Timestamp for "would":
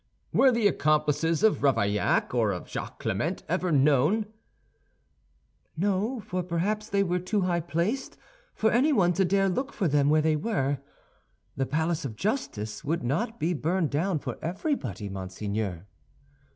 12.83-13.03